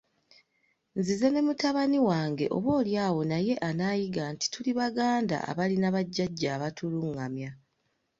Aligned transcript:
Nzize 0.99 1.27
ne 1.31 1.41
mutabani 1.47 1.99
wange 2.09 2.45
oboolyawo 2.57 3.21
naye 3.31 3.53
anaayiga 3.69 4.23
nti 4.33 4.45
tuli 4.53 4.71
Baganda 4.79 5.37
abalina 5.49 5.87
bajjajja 5.95 6.47
abatulungamya. 6.57 7.51